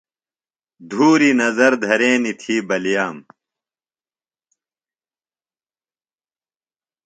دھوری 0.89 1.31
نظر 1.41 1.71
دھرینیۡ 1.83 2.37
تھی 2.41 2.55
بلِییم۔ 2.67 3.17